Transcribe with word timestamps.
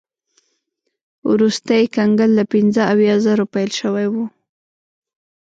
وروستی 1.29 1.83
کنګل 1.95 2.29
له 2.39 2.43
پنځه 2.53 2.81
اویا 2.93 3.15
زرو 3.25 3.45
پیل 3.53 3.69
شوی 3.79 4.07
و. 4.09 4.15